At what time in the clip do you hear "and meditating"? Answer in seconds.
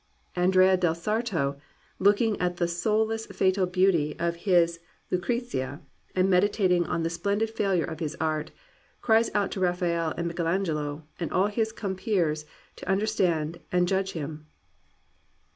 6.15-6.87